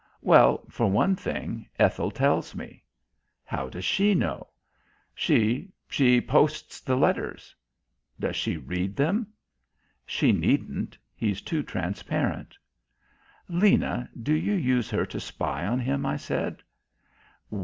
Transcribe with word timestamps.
"Well, 0.23 0.65
for 0.67 0.89
one 0.89 1.15
thing, 1.15 1.69
Ethel 1.77 2.09
tells 2.09 2.55
me." 2.55 2.83
"How 3.45 3.69
does 3.69 3.85
she 3.85 4.15
know?" 4.15 4.47
"She 5.13 5.69
she 5.87 6.19
posts 6.19 6.79
the 6.81 6.95
letters." 6.95 7.55
"Does 8.19 8.35
she 8.35 8.57
read 8.57 8.95
them?" 8.95 9.27
"She 10.07 10.31
needn't. 10.31 10.97
He's 11.13 11.39
too 11.43 11.61
transparent." 11.61 12.57
"Lena, 13.47 14.09
do 14.19 14.33
you 14.33 14.53
use 14.53 14.89
her 14.89 15.05
to 15.05 15.19
spy 15.19 15.67
on 15.67 15.79
him?" 15.79 16.03
I 16.07 16.17
said. 16.17 16.63